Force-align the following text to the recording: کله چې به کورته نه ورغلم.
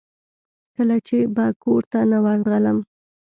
کله 0.75 0.95
چې 1.07 1.17
به 1.35 1.45
کورته 1.63 1.99
نه 2.11 2.17
ورغلم. 2.25 2.77